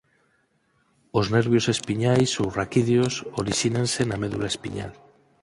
[1.19, 4.91] Os nervios espiñais ou raquídeos orixínanse na medula espiñal.